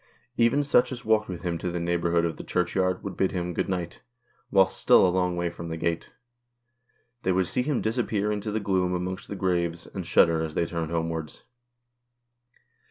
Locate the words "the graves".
9.27-9.85